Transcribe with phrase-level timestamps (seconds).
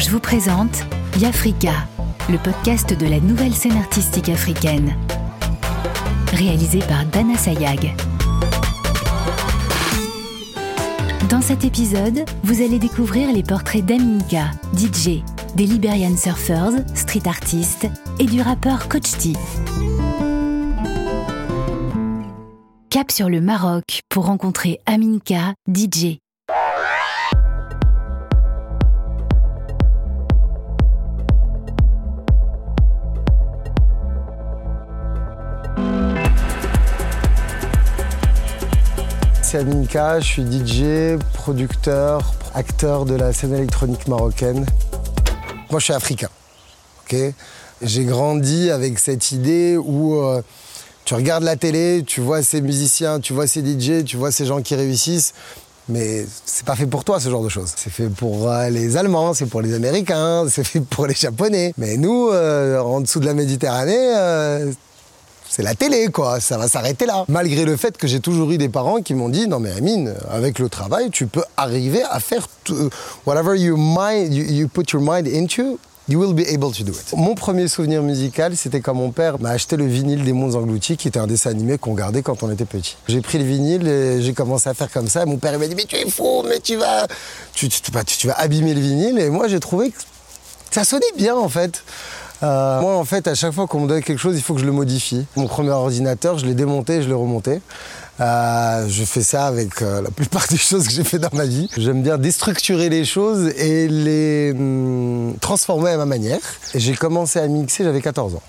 [0.00, 0.86] je vous présente
[1.18, 1.74] Yafrika,
[2.30, 4.96] le podcast de la nouvelle scène artistique africaine.
[6.32, 7.94] Réalisé par Dana Sayag.
[11.28, 15.22] Dans cet épisode, vous allez découvrir les portraits d'Aminka, DJ,
[15.54, 17.86] des Liberian Surfers, street artistes
[18.18, 19.34] et du rappeur Coach T.
[22.88, 26.16] Cap sur le Maroc pour rencontrer Aminka, DJ.
[39.50, 44.64] C'est Aminka, je suis DJ, producteur, acteur de la scène électronique marocaine.
[45.72, 46.28] Moi, je suis africain.
[47.02, 47.16] ok?
[47.82, 50.40] J'ai grandi avec cette idée où euh,
[51.04, 54.46] tu regardes la télé, tu vois ces musiciens, tu vois ces DJ, tu vois ces
[54.46, 55.34] gens qui réussissent.
[55.88, 57.72] Mais c'est pas fait pour toi ce genre de choses.
[57.74, 61.74] C'est fait pour euh, les Allemands, c'est pour les Américains, c'est fait pour les Japonais.
[61.76, 64.14] Mais nous, euh, en dessous de la Méditerranée,
[65.50, 66.38] c'est la télé, quoi.
[66.40, 67.24] Ça va s'arrêter là.
[67.28, 70.14] Malgré le fait que j'ai toujours eu des parents qui m'ont dit non mais Amine,
[70.30, 72.88] avec le travail, tu peux arriver à faire tout-
[73.26, 75.78] whatever you mind, you, put your mind into.
[76.08, 77.12] You will be able to do it.
[77.16, 80.96] Mon premier souvenir musical, c'était quand mon père m'a acheté le vinyle des Mondes Engloutis,
[80.96, 82.96] qui était un dessin animé qu'on gardait quand on était petit.
[83.06, 85.24] J'ai pris le vinyle et j'ai commencé à faire comme ça.
[85.24, 87.06] Mon père m'a dit mais tu es fou, mais tu vas,
[87.54, 89.18] tu, tu vas abîmer le vinyle.
[89.20, 89.98] Et moi j'ai trouvé que
[90.72, 91.84] ça sonnait bien en fait.
[92.42, 94.60] Euh, moi en fait à chaque fois qu'on me donne quelque chose il faut que
[94.60, 95.26] je le modifie.
[95.36, 97.60] Mon premier ordinateur je l'ai démonté je l'ai remonté.
[98.20, 101.44] Euh, je fais ça avec euh, la plupart des choses que j'ai fait dans ma
[101.44, 101.68] vie.
[101.76, 106.40] J'aime bien déstructurer les choses et les hum, transformer à ma manière.
[106.74, 108.42] Et j'ai commencé à mixer, j'avais 14 ans.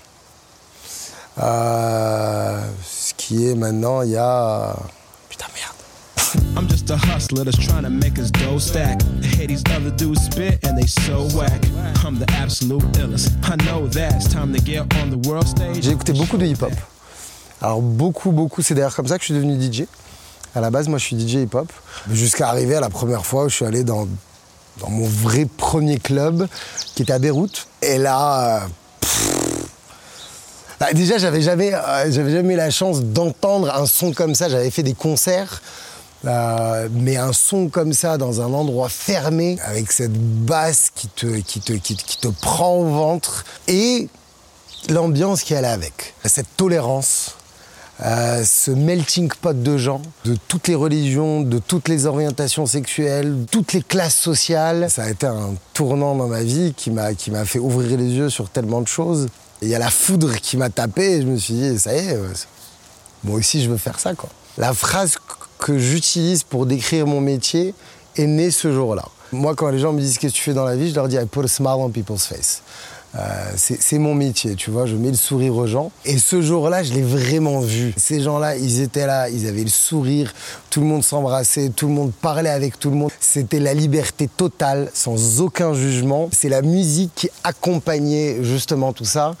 [1.38, 4.76] Ce qui est maintenant il y a...
[6.52, 6.58] Putain merde.
[6.58, 9.02] I'm just a hustler that's trying to make his dough stack.
[9.22, 11.64] Hey, these other dudes spit and they so whack.
[12.04, 13.30] I'm the absolute illest.
[13.42, 14.16] I know that.
[14.16, 15.82] It's time to get on the world stage.
[15.82, 16.72] J'ai écouté beaucoup de hip-hop.
[17.60, 19.84] Alors beaucoup, beaucoup, c'est d'ailleurs comme ça que je suis devenu DJ.
[20.54, 21.72] À la base, moi je suis DJ hip-hop.
[22.10, 24.08] Jusqu'à arriver à la première fois où je suis allé dans,
[24.88, 26.48] mon vrai premier club,
[26.94, 27.68] qui était à Beyrouth.
[27.82, 28.68] Et là, euh,
[30.80, 34.48] bah, déjà j'avais jamais, euh, j'avais jamais eu la chance d'entendre un son comme ça.
[34.48, 35.62] J'avais fait des concerts.
[36.24, 41.26] Euh, mais un son comme ça dans un endroit fermé avec cette basse qui te,
[41.40, 44.08] qui te, qui te- qui te prend au ventre et
[44.88, 47.36] l'ambiance qui allait avec, cette tolérance,
[48.04, 53.36] euh, ce melting pot de gens, de toutes les religions, de toutes les orientations sexuelles,
[53.50, 54.90] toutes les classes sociales.
[54.90, 58.48] Ça a été un tournant dans ma vie qui m'a fait ouvrir les yeux sur
[58.48, 59.28] tellement de choses.
[59.60, 61.98] Il y a la foudre qui m'a tapé et je me suis dit, ça y
[61.98, 62.26] est, euh,
[63.22, 64.14] moi aussi je veux faire ça.
[64.14, 64.30] Quoi.
[64.58, 65.14] La phrase
[65.62, 67.74] que j'utilise pour décrire mon métier
[68.16, 69.04] est née ce jour-là.
[69.32, 71.08] Moi, quand les gens me disent qu'est-ce que tu fais dans la vie, je leur
[71.08, 72.62] dis I put a smile on people's face.
[73.14, 75.92] Euh, c'est mon métier, tu vois, je mets le sourire aux gens.
[76.06, 77.92] Et ce jour-là, je l'ai vraiment vu.
[77.98, 80.32] Ces gens-là, ils étaient là, ils avaient le sourire,
[80.70, 83.10] tout le monde s'embrassait, tout le monde parlait avec tout le monde.
[83.20, 86.30] C'était la liberté totale, sans aucun jugement.
[86.32, 89.04] C'est la musique qui accompagnait justement tout.
[89.04, 89.34] Ça,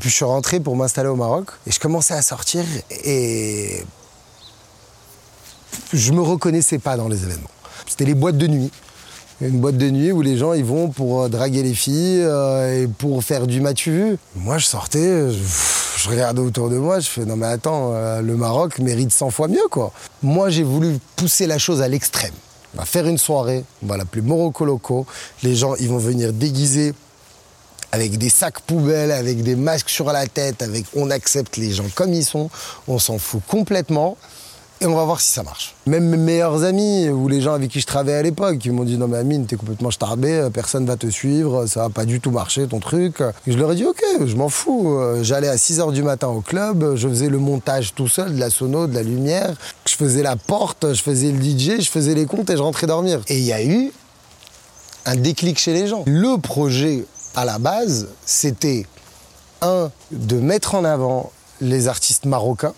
[0.00, 2.64] puis je suis rentré pour m'installer au Maroc et je commençais à sortir
[3.04, 3.84] et
[5.92, 7.50] je me reconnaissais pas dans les événements.
[7.86, 8.70] C'était les boîtes de nuit.
[9.40, 12.82] Une boîte de nuit où les gens ils vont pour euh, draguer les filles euh,
[12.82, 14.18] et pour faire du matu vu.
[14.36, 18.36] Moi je sortais, je, regardais autour de moi, je fais non mais attends, euh, le
[18.36, 19.92] Maroc mérite 100 fois mieux quoi.
[20.22, 22.34] Moi j'ai voulu pousser la chose à l'extrême.
[22.74, 25.06] On va faire une soirée, on va l'appeler Morocco Loco.
[25.42, 26.94] Les gens ils vont venir déguisés
[27.92, 31.86] avec des sacs poubelles, avec des masques sur la tête, avec on accepte les gens
[31.94, 32.50] comme ils sont,
[32.88, 34.16] on s'en fout complètement
[34.82, 35.74] et on va voir si ça marche.
[35.86, 38.84] Même mes meilleurs amis ou les gens avec qui je travaillais à l'époque, ils m'ont
[38.84, 42.06] dit non mais Amine, t'es complètement starbé, euh, personne va te suivre, ça va pas
[42.06, 43.20] du tout marcher ton truc.
[43.46, 44.96] Et je leur ai dit ok, je m'en fous.
[44.98, 48.40] Euh, J'allais à 6h du matin au club, je faisais le montage tout seul, de
[48.40, 49.54] la sono, de la lumière,
[49.86, 52.86] je faisais la porte, je faisais le DJ, je faisais les comptes et je rentrais
[52.86, 53.20] dormir.
[53.28, 53.92] Et il y a eu
[55.04, 56.04] un déclic chez les gens.
[56.06, 57.04] Le projet
[57.34, 58.86] à la base, c'était
[59.62, 62.74] un, de mettre en avant les artistes marocains,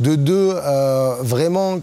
[0.00, 1.80] de deux, euh, vraiment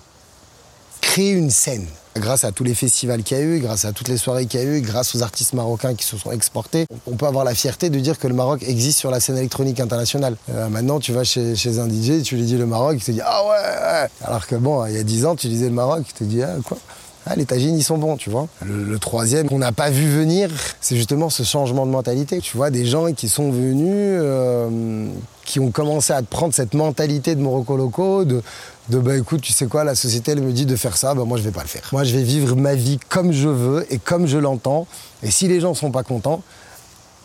[1.02, 1.86] créer une scène.
[2.16, 4.60] Grâce à tous les festivals qu'il y a eu, grâce à toutes les soirées qu'il
[4.60, 7.56] y a eu, grâce aux artistes marocains qui se sont exportés, on peut avoir la
[7.56, 10.36] fierté de dire que le Maroc existe sur la scène électronique internationale.
[10.52, 13.12] Euh, maintenant, tu vas chez, chez un DJ, tu lui dis le Maroc, il te
[13.12, 14.10] dit Ah ouais, ouais.
[14.24, 16.44] Alors que bon, il y a 10 ans, tu disais le Maroc, il te dit
[16.44, 16.78] Ah quoi?
[17.26, 18.48] Ah, les tagines, ils sont bons, tu vois.
[18.66, 20.50] Le, troisième qu'on n'a pas vu venir,
[20.82, 22.40] c'est justement ce changement de mentalité.
[22.40, 25.08] Tu vois, des gens qui sont venus, euh,
[25.46, 28.42] qui ont commencé à prendre cette mentalité de Morocco Loco, de,
[28.90, 31.24] de bah écoute, tu sais quoi, la société, elle me dit de faire ça, bah
[31.24, 31.84] moi je vais pas le faire.
[31.94, 34.86] Moi, je vais vivre ma vie comme je veux et comme je l'entends.
[35.22, 36.42] Et si les gens sont pas contents,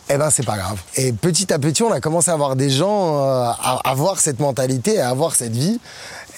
[0.09, 0.79] eh ben c'est pas grave.
[0.95, 4.39] Et petit à petit, on a commencé à avoir des gens euh, à avoir cette
[4.39, 5.79] mentalité, à avoir cette vie.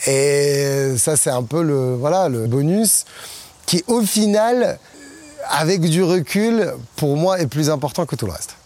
[0.07, 3.05] Et ça, c'est un peu le, voilà, le bonus
[3.71, 4.77] qui, au final,
[5.49, 8.57] avec du recul, pour moi, est plus important que tout le reste.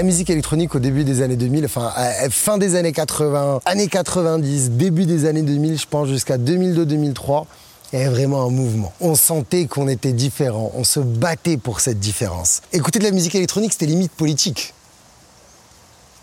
[0.00, 1.92] La musique électronique au début des années 2000, enfin
[2.30, 7.44] fin des années 80, années 90, début des années 2000, je pense jusqu'à 2002-2003,
[7.92, 8.94] il vraiment un mouvement.
[9.02, 12.62] On sentait qu'on était différent, on se battait pour cette différence.
[12.72, 14.72] Écouter de la musique électronique, c'était limite politique.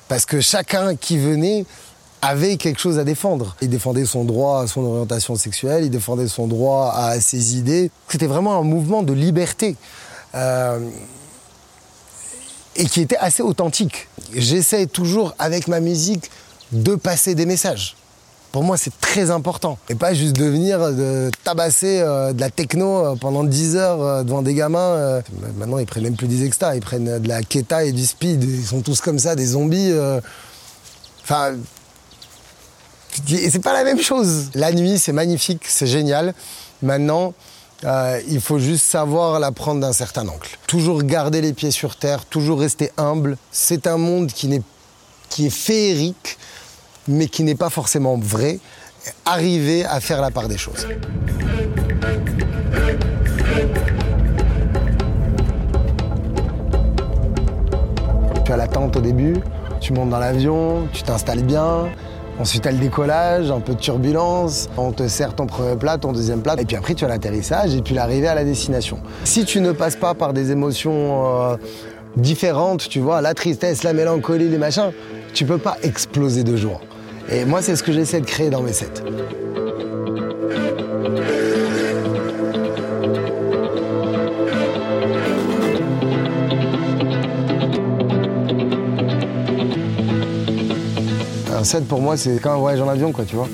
[0.07, 1.63] Parce que chacun qui venait
[2.23, 3.57] avait quelque chose à défendre.
[3.61, 7.91] Il défendait son droit à son orientation sexuelle, il défendait son droit à ses idées.
[8.09, 9.75] C'était vraiment un mouvement de liberté.
[10.33, 10.79] Euh,
[12.77, 14.07] et qui était assez authentique.
[14.33, 16.29] J'essaie toujours, avec ma musique,
[16.71, 17.95] de passer des messages.
[18.51, 19.77] Pour moi, c'est très important.
[19.89, 24.01] Et pas juste de venir de tabasser euh, de la techno euh, pendant 10 heures
[24.01, 24.79] euh, devant des gamins.
[24.79, 25.21] euh.
[25.57, 28.05] Maintenant, ils prennent même plus des extas, ils prennent euh, de la keta et du
[28.05, 28.43] speed.
[28.43, 29.91] Ils sont tous comme ça, des zombies.
[29.91, 30.21] euh.
[31.23, 31.55] Enfin,
[33.27, 34.49] c'est pas la même chose.
[34.53, 36.33] La nuit, c'est magnifique, c'est génial.
[36.81, 37.33] Maintenant,
[37.83, 40.47] euh, il faut juste savoir la prendre d'un certain angle.
[40.67, 43.37] Toujours garder les pieds sur terre, toujours rester humble.
[43.51, 44.63] C'est un monde qui, n'est-
[45.29, 46.37] qui est féerique,
[47.07, 48.59] mais qui n'est pas forcément vrai.
[49.25, 50.85] Arriver à faire la part des choses.
[58.45, 59.35] Tu as la tente au début,
[59.81, 61.87] tu montes dans l'avion, tu t'installes bien.
[62.39, 64.69] Ensuite, tu as le décollage, un peu de turbulence.
[64.77, 66.55] On te sert ton premier plat, ton deuxième plat.
[66.59, 68.99] Et puis après, tu as l'atterrissage et puis l'arrivée à la destination.
[69.23, 71.57] Si tu ne passes pas par des émotions euh,
[72.15, 74.91] différentes, tu vois, la tristesse, la mélancolie, les machins,
[75.33, 76.79] tu peux pas exploser de joie.
[77.31, 79.03] Et moi, c'est ce que j'essaie de créer dans mes sets.
[91.67, 93.49] Set pour moi, c'est comme un voyage en avion, quoi, tu vois.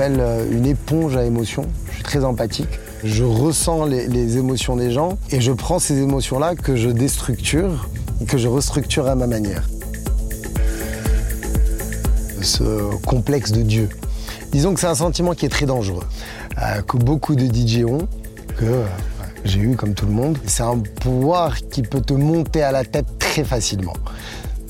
[0.00, 1.66] Euh, une éponge à émotions.
[1.88, 2.68] Je suis très empathique.
[3.04, 7.88] Je ressens les, les émotions des gens et je prends ces émotions-là que je déstructure
[8.20, 9.62] et que je restructure à ma manière.
[12.40, 13.88] Ce complexe de Dieu.
[14.52, 16.04] Disons que c'est un sentiment qui est très dangereux,
[16.62, 18.08] euh, que beaucoup de DJ ont,
[18.56, 18.84] que euh,
[19.44, 20.38] j'ai eu comme tout le monde.
[20.46, 23.94] C'est un pouvoir qui peut te monter à la tête très facilement.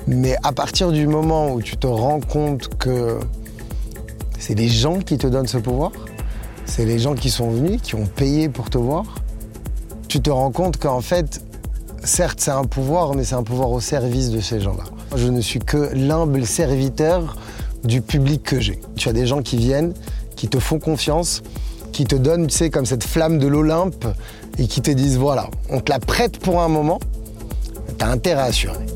[0.06, 3.18] Mais à partir du moment où tu te rends compte que
[4.38, 5.92] c'est les gens qui te donnent ce pouvoir,
[6.64, 9.04] c'est les gens qui sont venus, qui ont payé pour te voir,
[10.09, 11.42] tu te rends compte qu'en fait,
[12.04, 14.85] certes c'est un pouvoir, mais c'est un pouvoir au service de ces gens-là.
[15.16, 17.37] Je ne suis que l'humble serviteur
[17.85, 18.80] du public que j'ai.
[18.97, 19.95] Tu as des gens qui viennent,
[20.37, 21.42] qui te font confiance
[21.99, 24.07] qui te donnent, tu sais, comme cette flamme de l'Olympe
[24.59, 27.00] et qui te disent voilà, on te la prête pour un moment,
[27.99, 28.87] t'as intérêt à assurer.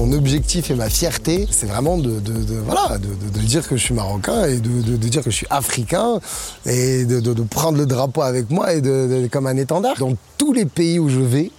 [0.00, 3.82] Mon objectif et ma fierté, c'est vraiment de, de- de- voilà, de, dire que je
[3.84, 6.20] suis marocain et de, dire que je suis africain
[6.64, 9.96] et de, prendre le drapeau avec moi et de, comme un étendard.
[9.98, 11.50] Dans tous les pays où je vais,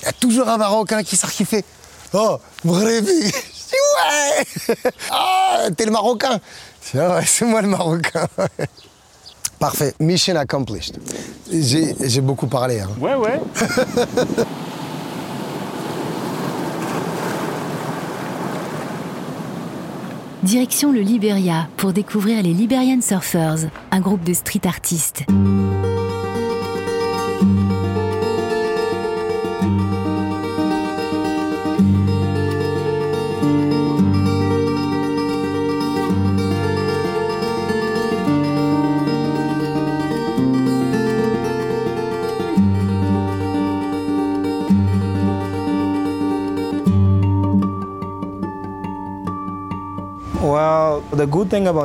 [0.00, 1.66] il y a toujours un Marocain qui sort qui fait
[2.14, 6.40] Oh, Mghrebi Je dis Ouais Ah, t'es le Marocain
[6.82, 8.26] Je dis, Ah ouais, c'est moi le Marocain.
[9.58, 10.94] Parfait, mission accomplished.
[11.52, 12.80] J'ai j'ai beaucoup parlé.
[12.80, 12.88] hein.
[12.98, 13.38] Ouais, ouais.
[20.44, 25.24] Direction le Liberia pour découvrir les Liberian Surfers, un groupe de street artistes.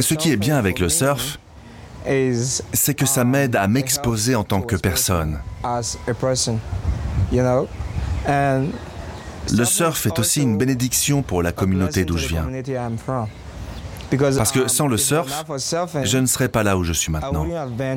[0.02, 1.40] Ce qui est bien avec le surf,
[2.74, 5.40] c'est que ça m'aide à m'exposer en tant que personne.
[5.64, 6.58] as a person,
[7.32, 7.68] you know,
[8.28, 8.68] and
[9.52, 12.48] Le surf est aussi une bénédiction pour la communauté d'où je viens.
[14.38, 15.46] Parce que sans le surf,
[16.04, 17.46] Je ne serais pas là où je suis maintenant.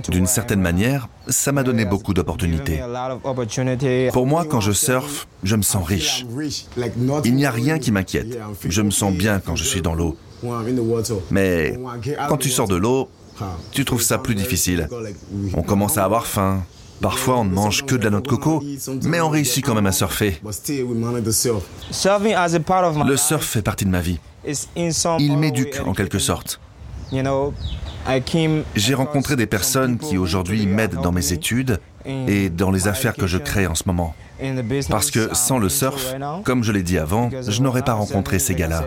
[0.08, 2.80] D'une certaine manière, ça m'a donné beaucoup d'opportunités.
[4.12, 6.26] Pour moi, quand je surfe, je me sens riche.
[7.24, 8.38] Il n'y a rien qui m'inquiète.
[8.68, 10.16] Je me sens bien quand je suis dans l'eau.
[11.30, 11.78] Mais
[12.28, 13.08] quand tu sors de l'eau,
[13.70, 14.88] tu trouves ça plus difficile.
[15.54, 16.64] On commence à avoir faim.
[17.00, 18.62] Parfois, on ne mange que de la noix de coco,
[19.02, 20.40] mais on réussit quand même à surfer.
[23.04, 24.20] Le surf fait partie de ma vie.
[25.18, 26.60] Il m'éduque en quelque sorte.
[28.76, 33.26] J'ai rencontré des personnes qui aujourd'hui m'aident dans mes études et dans les affaires que
[33.26, 34.14] je crée en ce moment.
[34.90, 38.54] Parce que sans le surf, comme je l'ai dit avant, je n'aurais pas rencontré ces
[38.54, 38.84] gars-là.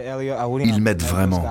[0.64, 1.46] Ils m'aident vraiment.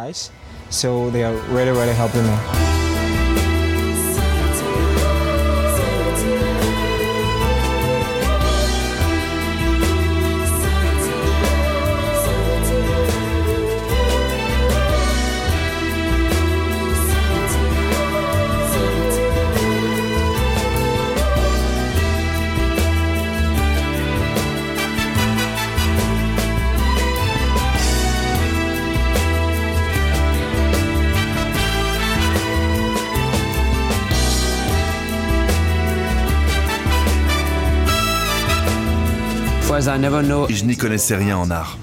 [39.80, 41.78] Je n'y connaissais rien en art.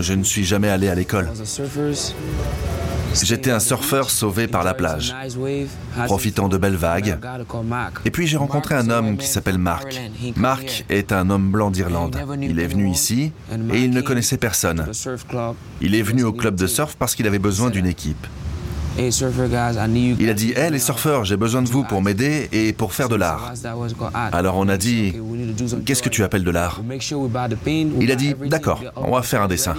[0.00, 1.30] Je ne suis jamais allé à l'école.
[3.22, 5.14] J'étais un surfeur sauvé par la plage,
[6.06, 7.18] profitant de belles vagues.
[8.04, 9.98] Et puis j'ai rencontré un homme qui s'appelle Mark.
[10.36, 12.16] Mark est un homme blanc d'Irlande.
[12.40, 13.32] Il est venu ici
[13.72, 14.86] et il ne connaissait personne.
[15.80, 18.26] Il est venu au club de surf parce qu'il avait besoin d'une équipe.
[18.98, 19.10] Hey.
[20.18, 23.08] Il a dit Hé les surfeurs, j'ai besoin de vous pour m'aider et pour faire
[23.08, 23.52] de l'art.
[24.32, 25.14] Alors on a dit
[25.86, 26.80] Qu'est-ce que tu appelles de l'art
[28.00, 29.74] Il a dit, D'accord, on va faire un dessin.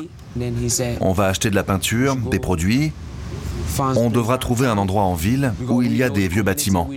[1.02, 2.92] On va acheter de la peinture, des produits.
[3.80, 6.90] On devra trouver un endroit en ville où il y a des vieux bâtiments.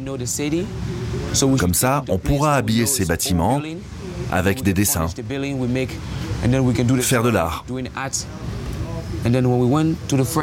[1.58, 3.60] Comme ça, on pourra habiller ces bâtiments
[4.30, 5.06] avec des dessins.
[7.00, 7.64] Faire de l'art.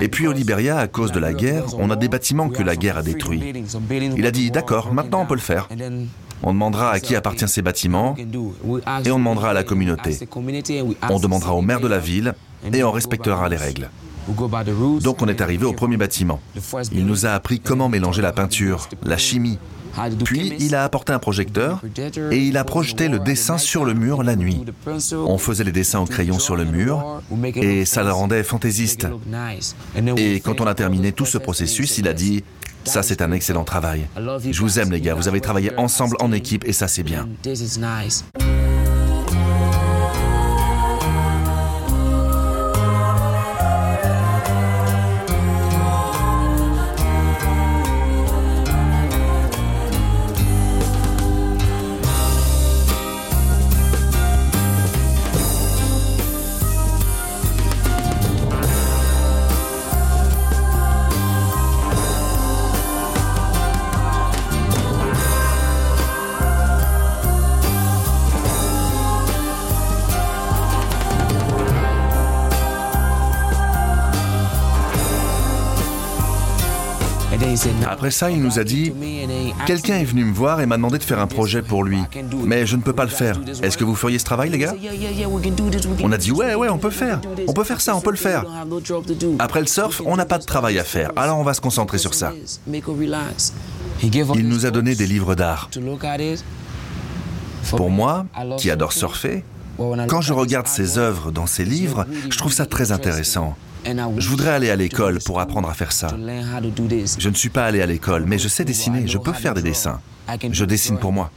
[0.01, 2.75] Et puis au Liberia, à cause de la guerre, on a des bâtiments que la
[2.75, 3.41] guerre a détruits.
[4.17, 5.67] Il a dit, d'accord, maintenant on peut le faire.
[6.43, 10.17] On demandera à qui appartient ces bâtiments et on demandera à la communauté.
[11.09, 12.33] On demandera au maire de la ville
[12.73, 13.89] et on respectera les règles.
[15.01, 16.39] Donc on est arrivé au premier bâtiment.
[16.91, 19.57] Il nous a appris comment mélanger la peinture, la chimie.
[20.23, 21.81] Puis il a apporté un projecteur
[22.31, 24.63] et il a projeté le dessin sur le mur la nuit.
[25.13, 27.21] On faisait les dessins au crayon sur le mur
[27.55, 29.07] et ça le rendait fantaisiste.
[30.17, 32.43] Et quand on a terminé tout ce processus, il a dit
[32.83, 34.07] ça c'est un excellent travail.
[34.49, 37.27] Je vous aime les gars, vous avez travaillé ensemble en équipe et ça c'est bien.
[78.01, 78.91] Après ça, il nous a dit,
[79.67, 81.99] quelqu'un est venu me voir et m'a demandé de faire un projet pour lui.
[82.43, 83.39] Mais je ne peux pas le faire.
[83.61, 84.73] Est-ce que vous feriez ce travail, les gars?
[86.01, 87.21] On a dit, ouais, ouais, on peut faire.
[87.47, 88.43] On peut faire ça, on peut le faire.
[89.37, 91.11] Après le surf, on n'a pas de travail à faire.
[91.15, 92.33] Alors on va se concentrer sur ça.
[94.01, 95.69] Il nous a donné des livres d'art.
[97.69, 98.25] Pour moi,
[98.57, 99.43] qui adore surfer,
[100.07, 103.55] quand je regarde ses œuvres dans ses livres, je trouve ça très intéressant.
[103.85, 106.09] Je voudrais aller à l'école pour apprendre à faire ça.
[106.09, 109.61] Je ne suis pas allé à l'école, mais je sais dessiner, je peux faire des
[109.61, 109.99] dessins.
[110.51, 111.31] Je dessine pour moi.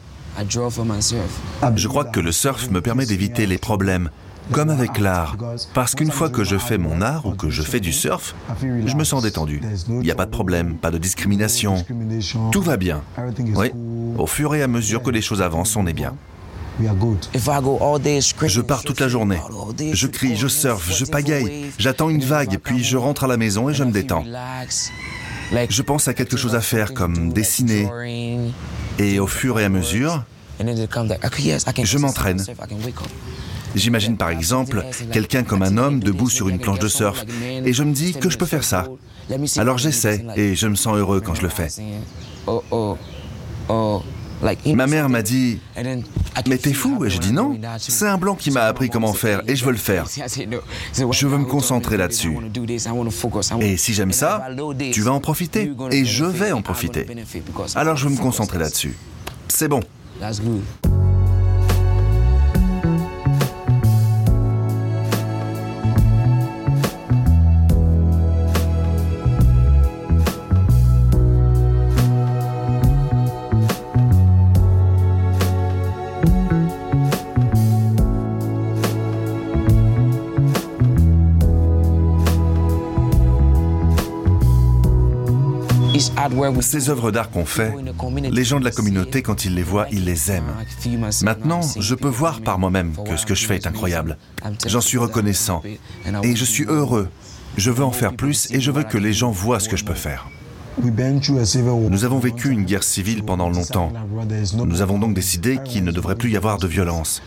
[1.77, 4.11] Je crois que le surf me permet d'éviter les problèmes,
[4.53, 5.37] comme avec l'art.
[5.73, 8.95] Parce qu'une fois que je fais mon art ou que je fais du surf, je
[8.95, 9.63] me sens détendu.
[9.89, 11.77] Il n'y a pas de problème, pas de discrimination.
[12.53, 13.03] Tout va bien.
[13.55, 13.71] Oui,
[14.19, 16.15] au fur et à mesure que les choses avancent, on est bien.
[16.81, 19.39] Je pars toute la journée.
[19.93, 21.67] Je crie, je surfe, je pagaille.
[21.79, 24.25] J'attends une vague, puis je rentre à la maison et je me détends.
[25.69, 27.89] Je pense à quelque chose à faire comme dessiner.
[28.99, 30.25] Et au fur et à mesure,
[30.61, 32.45] je m'entraîne.
[33.75, 37.25] J'imagine par exemple quelqu'un comme un homme debout sur une planche de surf
[37.65, 38.87] et je me dis que je peux faire ça?
[39.57, 41.69] Alors j'essaie et je me sens heureux quand je le fais.
[44.75, 45.59] Ma mère m'a dit
[46.47, 47.05] Mais t'es fou?
[47.05, 47.59] Et je dis non.
[47.79, 50.07] C'est un blanc qui m'a appris comment faire et je veux le faire.
[50.95, 52.37] Je veux me concentrer là-dessus.
[53.61, 54.47] Et si j'aime ça,
[54.93, 55.73] tu vas en profiter.
[55.91, 57.07] Et je vais en profiter.
[57.75, 58.97] Alors je veux me concentrer là-dessus.
[59.49, 59.81] C'est bon.
[86.61, 87.73] Ces œuvres d'art qu'on fait,
[88.31, 90.55] les gens de la communauté, quand ils les voient, ils les aiment.
[91.23, 94.19] Maintenant, je peux voir par moi-même que ce que je fais est incroyable.
[94.67, 95.63] J'en suis reconnaissant
[96.23, 97.09] et je suis heureux.
[97.57, 99.85] Je veux en faire plus et je veux que les gens voient ce que je
[99.85, 100.27] peux faire.
[100.83, 103.93] Nous avons vécu une guerre civile pendant longtemps.
[104.55, 107.23] Nous avons donc décidé qu'il ne devrait plus y avoir de violence.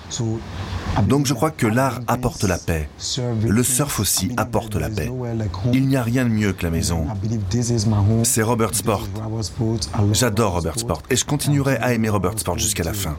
[1.05, 2.89] Donc je crois que l'art apporte la paix.
[3.43, 5.11] Le surf aussi apporte la paix.
[5.73, 7.05] Il n'y a rien de mieux que la maison.
[8.23, 9.07] C'est Robert Sport.
[10.13, 13.15] J'adore Robert Sport et je continuerai à aimer Robert Sport jusqu'à la fin.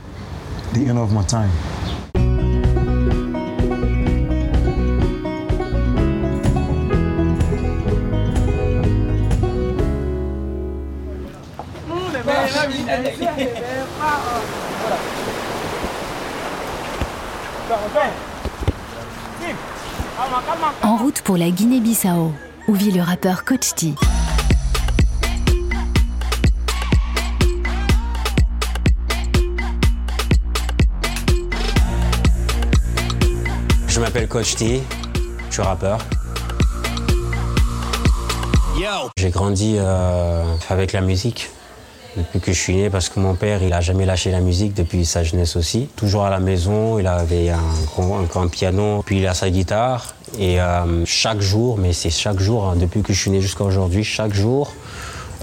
[20.83, 22.33] En route pour la Guinée-Bissau,
[22.67, 23.95] où vit le rappeur Coach T.
[33.87, 34.83] Je m'appelle Coach T,
[35.49, 35.99] je suis rappeur.
[39.19, 41.51] J'ai grandi euh, avec la musique
[42.19, 44.75] depuis que je suis né parce que mon père il a jamais lâché la musique
[44.75, 45.89] depuis sa jeunesse aussi.
[45.97, 47.61] Toujours à la maison, il avait un
[48.29, 52.67] grand, piano, puis il a sa guitare et euh, chaque jour, mais c'est chaque jour
[52.67, 54.73] hein, depuis que je suis né jusqu'à aujourd'hui, chaque jour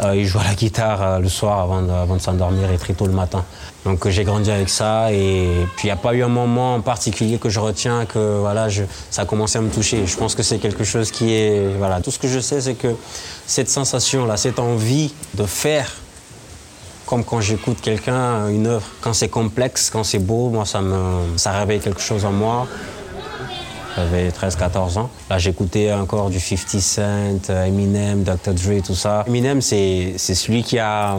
[0.04, 3.06] euh, il joue à la guitare euh, le soir avant de, s'endormir et très tôt
[3.06, 3.46] le matin.
[3.86, 6.82] Donc j'ai grandi avec ça et puis il n'y a pas eu un moment en
[6.82, 8.68] particulier que je retiens que voilà,
[9.10, 10.06] ça a commencé à me toucher.
[10.06, 11.70] Je pense que c'est quelque chose qui est...
[11.78, 12.96] Voilà, tout ce que je sais c'est que
[13.46, 15.92] cette sensation-là, cette envie de faire
[17.06, 21.38] comme quand j'écoute quelqu'un, une œuvre, quand c'est complexe, quand c'est beau, moi ça me
[21.38, 22.68] ça réveille quelque chose en moi.
[23.96, 25.10] J'avais 13-14 ans.
[25.30, 28.54] Là, j'écoutais encore du 50 Cent, Eminem, Dr.
[28.54, 29.24] Dre, tout ça.
[29.26, 31.18] Eminem, c'est celui qui a,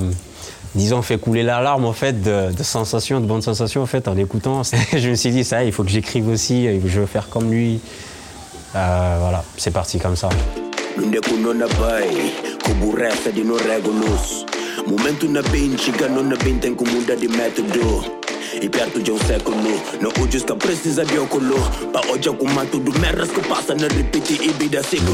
[0.74, 4.62] disons, fait couler l'alarme, en fait, de, sensations, de bonnes sensations, en fait, en écoutant.
[4.92, 7.80] je me suis dit, ça, il faut que j'écrive aussi, je veux faire comme lui.
[8.74, 10.28] Euh, voilà, c'est parti comme ça.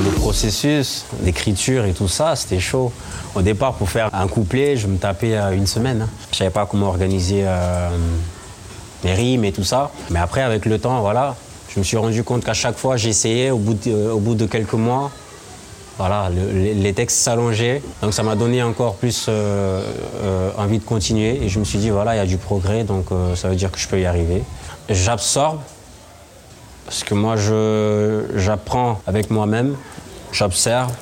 [0.04, 2.92] Le processus d'écriture et tout ça, c'était chaud.
[3.34, 6.02] Au départ, pour faire un couplet, je me tapais euh, une semaine.
[6.02, 6.08] Hein.
[6.32, 7.88] Je savais pas comment organiser euh,
[9.04, 9.90] mes rimes et tout ça.
[10.10, 11.34] Mais après, avec le temps, voilà,
[11.74, 14.34] je me suis rendu compte qu'à chaque fois, j'essayais, au, bout de, euh, au bout
[14.34, 15.10] de quelques mois,
[16.54, 17.82] les textes s'allongeaient.
[18.02, 19.82] Donc ça m'a donné encore plus euh,
[20.22, 21.42] euh, envie de continuer.
[21.42, 23.56] Et je me suis dit, voilà, il y a du progrès, donc euh, ça veut
[23.56, 24.42] dire que je peux y arriver.
[24.88, 25.60] J'absorbe,
[26.84, 27.36] parce que moi,
[28.36, 29.76] j'apprends avec moi-même,
[30.32, 30.92] j'observe,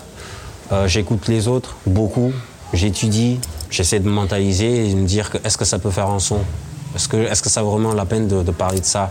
[0.86, 2.32] j'écoute les autres beaucoup.
[2.74, 6.20] j'étudie, j'essaie de me mentaliser et de me dire est-ce que ça peut faire un
[6.20, 6.40] son?
[6.94, 9.10] Est-ce que, ça vaut vraiment la peine de, parler de ça?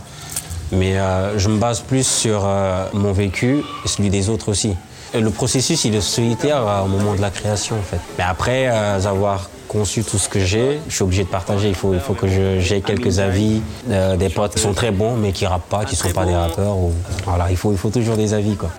[0.72, 0.94] Mais
[1.36, 2.48] je me base plus sur
[2.94, 4.76] mon vécu et celui des autres aussi.
[5.12, 8.00] Et le processus, il est solitaire euh, au moment de la création, en fait.
[8.18, 11.68] Mais après euh, avoir conçu tout ce que j'ai, je suis obligé de partager.
[11.68, 15.16] Il faut, il faut que j'ai quelques avis, euh, des potes qui sont très bons,
[15.16, 16.76] mais qui rappent pas, qui sont pas des rappeurs.
[16.76, 16.92] Ou,
[17.24, 18.70] voilà, il faut, il faut toujours des avis, quoi.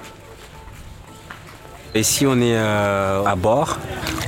[1.94, 3.78] Ici, on est euh, à bord,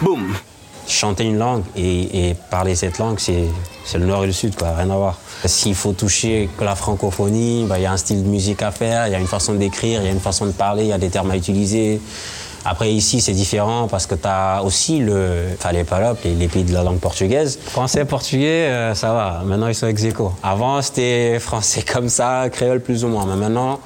[0.00, 0.34] Boum.
[0.86, 4.88] Chanter une langue et, parler cette langue, c'est le nord et le sud, quoi, rien
[4.88, 5.18] à voir.
[5.44, 9.06] S'il faut toucher la francophonie, bah, il y a un style de musique à faire,
[9.06, 10.92] il y a une façon d'écrire, il y a une façon de parler, il y
[10.92, 12.00] a des termes à utiliser.
[12.64, 16.64] Après, ici, c'est différent parce que tu as aussi le, les palopes, les, les pays
[16.64, 17.58] de la langue portugaise.
[17.66, 19.42] Français, portugais, euh, ça va.
[19.44, 20.32] Maintenant, ils sont ex aequo.
[20.42, 23.26] Avant, c'était français comme ça, créole plus ou moins.
[23.26, 23.80] Mais maintenant,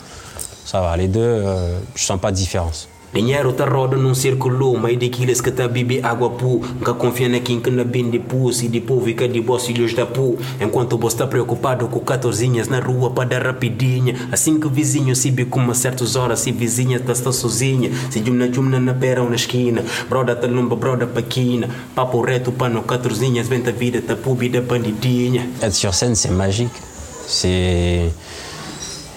[0.64, 0.96] ça va.
[0.96, 2.88] Les deux, euh, je sens pas de différence.
[3.12, 6.62] Dinheiro tá roda num círculo Mas daqueles que tá bebe água pu.
[6.74, 9.94] Nunca confia na quem que na bem de pu Se de pu fica de bolsilhos
[9.94, 14.66] da pu Enquanto você tá preocupado com catorzinhas Na rua para dar rapidinha Assim que
[14.66, 18.80] o vizinho se vê com certas horas Se vizinha tá está sozinha Se jumna jumna
[18.80, 23.48] na pera ou na esquina Broda tá lumba, broda paquina Papo reto para no catorzinhas
[23.48, 26.70] Venta a vida tá pu vida bandidinha Être sur scène, c'est magique.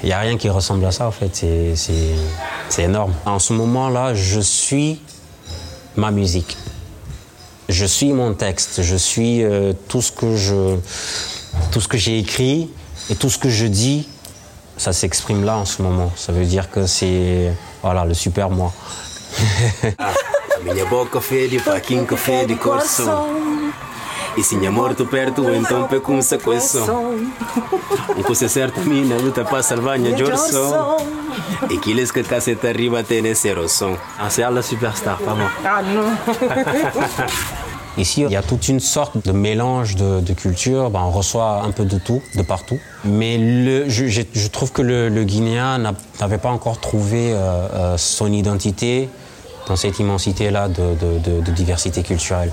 [0.06, 1.36] Il n'y a rien qui ressemble à ça, en fait.
[1.36, 2.14] C'est- C'est
[2.70, 3.12] c'est énorme.
[3.26, 5.02] En ce moment-là, je suis
[5.96, 6.56] ma musique.
[7.70, 8.84] Je suis mon texte.
[8.84, 10.76] Je suis euh, tout ce que je.
[11.72, 12.70] Tout ce que j'ai écrit
[13.10, 14.08] et tout ce que je dis,
[14.78, 16.12] ça s'exprime là en ce moment.
[16.16, 17.52] Ça veut dire que c'est.
[17.82, 18.72] Voilà, le super moi.
[24.36, 26.38] Minha boca fede pra quem que fede coração E se minha morto perto, então pecunça
[26.38, 27.16] coração
[28.18, 30.98] Um coisa certa, mina luta pra salvar minha jorção
[31.70, 35.50] E aqueles que caceta arriba tem esse som Ah, c'est la superstar, pas moi.
[37.98, 40.90] Ici, il y a toute une sorte de mélange de, de cultures.
[40.90, 42.78] Ben, on reçoit un peu de tout, de partout.
[43.06, 47.38] Mais le, je, je trouve que le, le Guinéen n'a- n'avait pas encore trouvé euh,
[47.74, 49.08] euh, son identité
[49.68, 52.52] dans cette immensité-là de, de- de- de diversité culturelle.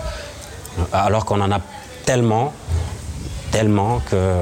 [0.92, 1.60] Alors qu'on en a
[2.04, 2.52] tellement,
[3.50, 4.36] tellement que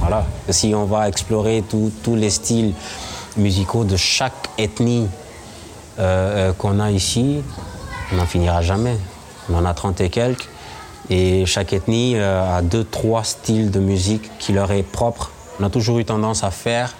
[0.00, 2.74] voilà, si on va explorer tous les styles
[3.36, 5.08] musicaux de chaque ethnie
[5.98, 7.42] euh, euh, qu'on a ici,
[8.12, 8.96] on n'en finira jamais.
[9.50, 10.48] On en a 30 et quelques.
[11.10, 15.30] Et chaque ethnie euh, a deux, trois styles de musique qui leur est propre.
[15.60, 16.94] On a toujours eu tendance à faire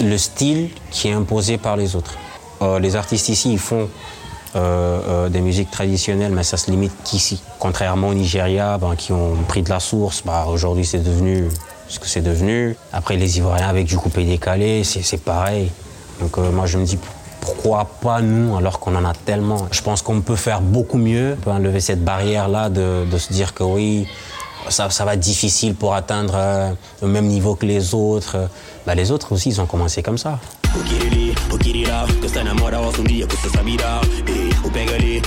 [0.00, 2.14] le style qui est imposé par les autres.
[2.80, 3.88] Les artistes ici, ils font
[4.56, 7.42] euh, euh, des musiques traditionnelles, mais ça se limite qu'ici.
[7.58, 11.48] Contrairement au Nigeria, ben, qui ont pris de la source, bah, aujourd'hui c'est devenu
[11.88, 12.74] ce que c'est devenu.
[12.90, 15.70] Après les Ivoiriens avec du coupé décalé, c'est pareil.
[16.22, 16.98] Donc euh, moi je me dis
[17.42, 19.66] pourquoi pas nous alors qu'on en a tellement?
[19.72, 23.52] Je pense qu'on peut faire beaucoup mieux, on peut enlever cette barrière-là de, se dire
[23.52, 24.06] que oui,
[24.70, 28.48] ça, va être difficile pour atteindre le même niveau que les autres.
[28.86, 30.38] Bah, les autres aussi, ils ont commencé comme ça.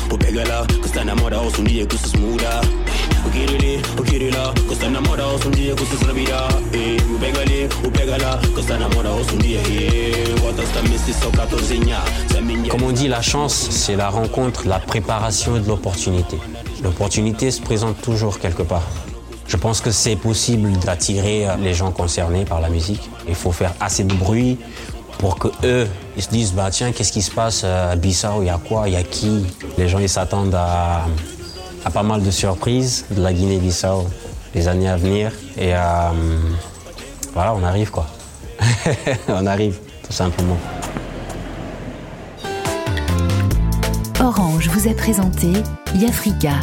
[0.08, 3.30] O kiriri, o kirira, que está na moda, ouça dia que você sabirá Ei, O
[3.30, 4.62] pega ali, o pega lá, que está na moda, ouça dia que você se muda
[4.62, 7.20] O kiriri, o kirira, que está na moda, ouça dia que você sabirá Ei, O
[7.20, 11.14] pega ali, o pega lá, que está na moda, ouça dia Ei, Bota esta missa
[11.14, 15.68] só 14 Se minha Comme on dit, la chance, c'est la rencontre, la préparation de
[15.68, 16.38] l'opportunité.
[16.84, 18.88] L'opportunité se présente toujours quelque part.
[19.48, 23.10] Je pense que c'est possible d'attirer les gens concernés par la musique.
[23.28, 24.58] Il faut faire assez de bruit
[25.20, 28.42] pour que eux, ils se disent, bah tiens, qu'est-ce qui se passe à Bissau?
[28.42, 28.90] Il y a quoi?
[28.90, 29.46] Il y a qui?
[29.78, 31.06] Les gens, ils s'attendent à,
[31.94, 34.08] pas mal de surprises de la Guinée-Bissau
[34.56, 35.32] les années à venir.
[35.58, 35.80] Et euh,
[37.34, 38.08] voilà, on arrive quoi.
[39.28, 40.58] on arrive, tout simplement.
[44.80, 45.48] vous a présenté
[45.96, 46.54] Yafrika,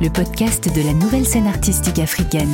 [0.00, 2.48] le podcast de la nouvelle scène artistique africaine.